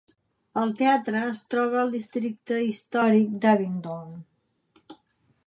[0.61, 4.11] El teatre es troba al districte històric d'Abingdon.